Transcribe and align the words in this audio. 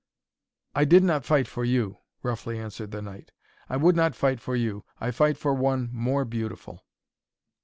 'I 0.73 0.85
did 0.85 1.03
not 1.03 1.25
fight 1.25 1.47
for 1.47 1.63
you!' 1.63 1.99
roughly 2.23 2.57
answered 2.57 2.89
the 2.89 3.03
knight. 3.03 3.29
'I 3.69 3.77
would 3.77 3.95
not 3.95 4.15
fight 4.15 4.39
for 4.39 4.55
you! 4.55 4.83
I 4.99 5.11
fight 5.11 5.37
for 5.37 5.53
one 5.53 5.91
more 5.93 6.25
beautiful.' 6.25 6.83